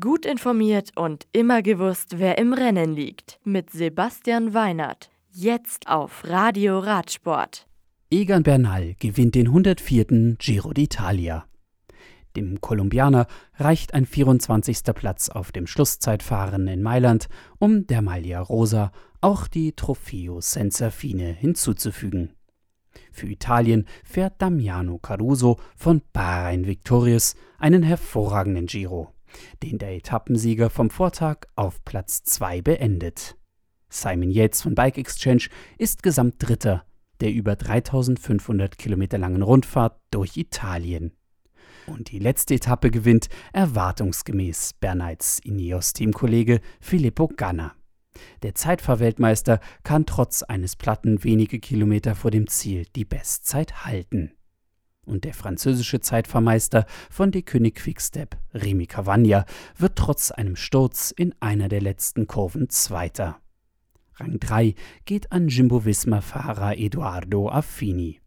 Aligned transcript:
Gut 0.00 0.24
informiert 0.24 0.92
und 0.96 1.26
immer 1.32 1.60
gewusst, 1.60 2.18
wer 2.18 2.38
im 2.38 2.54
Rennen 2.54 2.94
liegt. 2.94 3.38
Mit 3.44 3.68
Sebastian 3.68 4.54
Weinert. 4.54 5.10
Jetzt 5.30 5.88
auf 5.88 6.22
Radio 6.24 6.78
Radsport. 6.78 7.66
Egan 8.10 8.44
Bernal 8.44 8.94
gewinnt 8.98 9.34
den 9.34 9.48
104. 9.48 10.36
Giro 10.38 10.70
d'Italia. 10.70 11.42
Dem 12.34 12.62
Kolumbianer 12.62 13.26
reicht 13.56 13.92
ein 13.92 14.06
24. 14.06 14.84
Platz 14.94 15.28
auf 15.28 15.52
dem 15.52 15.66
Schlusszeitfahren 15.66 16.66
in 16.66 16.82
Mailand, 16.82 17.28
um 17.58 17.86
der 17.86 18.00
Maglia 18.00 18.40
Rosa 18.40 18.90
auch 19.20 19.48
die 19.48 19.72
Trofeo 19.72 20.40
Senza 20.40 20.90
Fine 20.90 21.30
hinzuzufügen. 21.30 22.30
Für 23.12 23.26
Italien 23.26 23.84
fährt 24.02 24.40
Damiano 24.40 24.96
Caruso 24.96 25.58
von 25.76 26.00
Bahrain 26.14 26.66
Victorious 26.66 27.34
einen 27.58 27.82
hervorragenden 27.82 28.64
Giro 28.64 29.13
den 29.62 29.78
der 29.78 29.94
Etappensieger 29.94 30.70
vom 30.70 30.90
Vortag 30.90 31.46
auf 31.56 31.84
Platz 31.84 32.22
2 32.24 32.62
beendet. 32.62 33.36
Simon 33.88 34.30
Yates 34.30 34.62
von 34.62 34.74
Bike 34.74 34.98
Exchange 34.98 35.48
ist 35.78 36.02
Gesamtdritter 36.02 36.84
der 37.20 37.32
über 37.32 37.56
3500 37.56 38.76
Kilometer 38.78 39.18
langen 39.18 39.42
Rundfahrt 39.42 40.00
durch 40.10 40.36
Italien. 40.36 41.12
Und 41.86 42.10
die 42.10 42.18
letzte 42.18 42.54
Etappe 42.54 42.90
gewinnt 42.90 43.28
erwartungsgemäß 43.52 44.74
Bernheits 44.80 45.38
Ineos-Teamkollege 45.40 46.60
Filippo 46.80 47.28
Ganna. 47.28 47.74
Der 48.42 48.54
Zeitfahrweltmeister 48.54 49.60
kann 49.82 50.06
trotz 50.06 50.42
eines 50.42 50.76
Platten 50.76 51.24
wenige 51.24 51.58
Kilometer 51.58 52.14
vor 52.14 52.30
dem 52.30 52.46
Ziel 52.46 52.86
die 52.94 53.04
Bestzeit 53.04 53.84
halten 53.84 54.32
und 55.04 55.24
der 55.24 55.34
französische 55.34 56.00
Zeitvermeister 56.00 56.86
von 57.10 57.30
De 57.30 57.42
König 57.42 57.76
Quickstep, 57.76 58.36
Remy 58.52 58.86
Cavagna, 58.86 59.44
wird 59.76 59.96
trotz 59.96 60.30
einem 60.30 60.56
Sturz 60.56 61.10
in 61.10 61.34
einer 61.40 61.68
der 61.68 61.80
letzten 61.80 62.26
Kurven 62.26 62.68
Zweiter. 62.70 63.38
Rang 64.16 64.38
3 64.38 64.74
geht 65.04 65.32
an 65.32 65.48
Jimbo-Visma-Fahrer 65.48 66.78
Eduardo 66.78 67.48
Affini. 67.48 68.20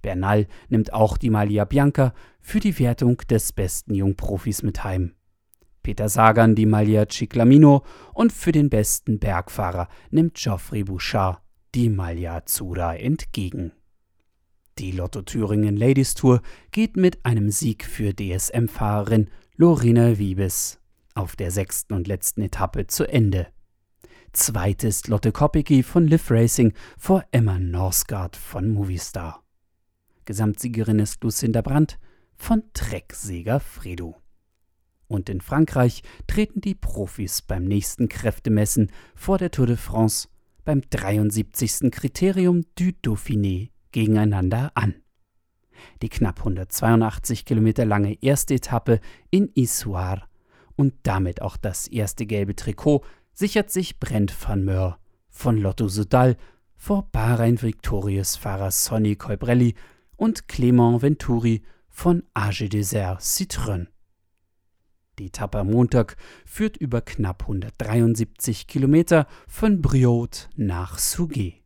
Bernal 0.00 0.46
nimmt 0.68 0.92
auch 0.92 1.18
die 1.18 1.30
Maglia 1.30 1.64
Bianca 1.64 2.14
für 2.40 2.60
die 2.60 2.78
Wertung 2.78 3.18
des 3.28 3.52
besten 3.52 3.94
Jungprofis 3.94 4.62
mit 4.62 4.84
heim. 4.84 5.14
Peter 5.82 6.08
Sagan 6.08 6.54
die 6.54 6.66
Maglia 6.66 7.06
Ciclamino 7.08 7.84
und 8.12 8.32
für 8.32 8.52
den 8.52 8.70
besten 8.70 9.18
Bergfahrer 9.18 9.88
nimmt 10.10 10.34
Geoffrey 10.34 10.84
Bouchard 10.84 11.40
die 11.74 11.88
Maglia 11.88 12.36
Azzurra 12.36 12.94
entgegen. 12.96 13.72
Die 14.78 14.92
Lotto 14.92 15.22
Thüringen 15.22 15.76
Ladies 15.76 16.14
Tour 16.14 16.40
geht 16.70 16.96
mit 16.96 17.24
einem 17.24 17.50
Sieg 17.50 17.84
für 17.84 18.14
DSM-Fahrerin 18.14 19.28
Lorena 19.56 20.18
Wiebes 20.18 20.78
auf 21.16 21.34
der 21.34 21.50
sechsten 21.50 21.94
und 21.94 22.06
letzten 22.06 22.42
Etappe 22.42 22.86
zu 22.86 23.04
Ende. 23.04 23.48
Zweites 24.32 25.08
Lotte 25.08 25.32
Kopecky 25.32 25.82
von 25.82 26.06
Liv 26.06 26.30
Racing 26.30 26.74
vor 26.96 27.24
Emma 27.32 27.58
Norsgaard 27.58 28.36
von 28.36 28.68
Movistar. 28.68 29.42
Gesamtsiegerin 30.26 31.00
ist 31.00 31.24
Lucinda 31.24 31.60
Brandt 31.60 31.98
von 32.36 32.62
Trecksäger 32.72 33.58
Fredo. 33.58 34.14
Und 35.08 35.28
in 35.28 35.40
Frankreich 35.40 36.04
treten 36.28 36.60
die 36.60 36.76
Profis 36.76 37.42
beim 37.42 37.64
nächsten 37.64 38.08
Kräftemessen 38.08 38.92
vor 39.16 39.38
der 39.38 39.50
Tour 39.50 39.66
de 39.66 39.76
France 39.76 40.28
beim 40.64 40.82
73. 40.88 41.90
Kriterium 41.90 42.62
du 42.76 42.90
Dauphiné 43.04 43.70
gegeneinander 43.92 44.72
an. 44.74 44.94
Die 46.02 46.08
knapp 46.08 46.38
182 46.38 47.44
Kilometer 47.44 47.84
lange 47.84 48.20
erste 48.22 48.54
Etappe 48.54 49.00
in 49.30 49.50
Issoire 49.54 50.22
und 50.76 50.94
damit 51.02 51.42
auch 51.42 51.56
das 51.56 51.86
erste 51.86 52.26
gelbe 52.26 52.54
Trikot 52.56 53.04
sichert 53.32 53.70
sich 53.70 53.98
Brent 53.98 54.34
van 54.46 54.64
Möhr 54.64 54.98
von 55.28 55.56
Lotto 55.56 55.88
Sudal 55.88 56.36
vor 56.76 57.08
Bahrain 57.10 57.60
Victorious 57.60 58.36
Fahrer 58.36 58.70
Sonny 58.70 59.16
Colbrelli 59.16 59.74
und 60.16 60.46
Clément 60.48 61.02
Venturi 61.02 61.62
von 61.88 62.22
AG 62.34 62.68
Desert 62.68 63.20
Citroën. 63.20 63.88
Die 65.18 65.26
Etappe 65.26 65.58
am 65.58 65.70
Montag 65.70 66.16
führt 66.46 66.76
über 66.76 67.00
knapp 67.00 67.42
173 67.42 68.68
Kilometer 68.68 69.26
von 69.48 69.82
Brioude 69.82 70.38
nach 70.54 70.98
Souguet. 70.98 71.64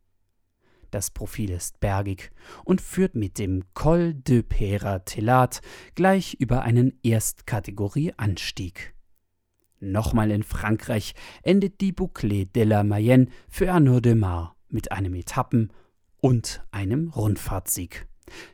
Das 0.93 1.09
Profil 1.09 1.49
ist 1.49 1.79
bergig 1.79 2.29
und 2.65 2.79
führt 2.79 3.15
mit 3.15 3.39
dem 3.39 3.63
Col 3.73 4.13
de 4.13 4.43
Pera 4.43 4.99
Telat 4.99 5.61
gleich 5.95 6.35
über 6.35 6.61
einen 6.61 6.99
Erstkategorie-Anstieg. 7.01 8.93
Nochmal 9.79 10.29
in 10.29 10.43
Frankreich 10.43 11.15
endet 11.41 11.81
die 11.81 11.93
Boucle 11.93 12.45
de 12.45 12.63
la 12.63 12.83
Mayenne 12.83 13.25
für 13.49 13.71
Arnaud 13.71 14.05
de 14.05 14.13
Mar 14.13 14.55
mit 14.69 14.91
einem 14.91 15.15
Etappen- 15.15 15.73
und 16.21 16.63
einem 16.69 17.09
Rundfahrtsieg. 17.09 18.05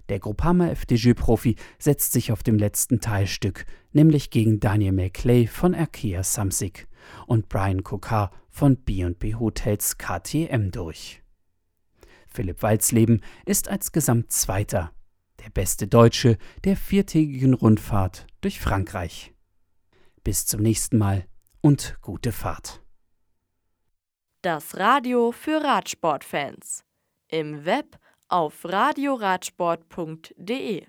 Der 0.08 0.20
Groupama 0.20 0.70
FDJ-Profi 0.70 1.58
setzt 1.78 2.14
sich 2.14 2.32
auf 2.32 2.42
dem 2.42 2.58
letzten 2.58 3.02
Teilstück, 3.02 3.66
nämlich 3.92 4.30
gegen 4.30 4.62
Daniel 4.62 4.94
McClay 4.94 5.46
von 5.46 5.76
Arkea 5.76 6.24
Samsic 6.24 6.88
und 7.28 7.50
Brian 7.50 7.84
Kokar 7.84 8.32
von 8.50 8.78
B&B 8.78 9.36
Hotels 9.36 9.98
KTM 9.98 10.72
durch. 10.72 11.22
Philipp 12.30 12.64
Walzleben 12.64 13.22
ist 13.46 13.68
als 13.68 13.92
Gesamtzweiter, 13.92 14.94
der 15.44 15.50
beste 15.50 15.88
Deutsche 15.88 16.38
der 16.64 16.78
viertägigen 16.78 17.54
Rundfahrt 17.54 18.26
durch 18.42 18.60
Frankreich. 18.60 19.34
Bis 20.24 20.46
zum 20.46 20.62
nächsten 20.62 20.98
Mal 20.98 21.26
und 21.62 21.98
gute 22.02 22.32
Fahrt. 22.32 22.82
Das 24.42 24.78
Radio 24.78 25.32
für 25.32 25.64
Radsportfans. 25.64 26.84
Im 27.28 27.66
Web 27.66 28.00
auf 28.30 28.64
radioradsport.de 28.64 30.86